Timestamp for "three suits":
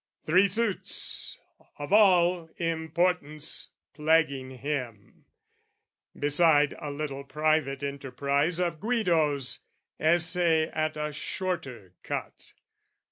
0.25-1.37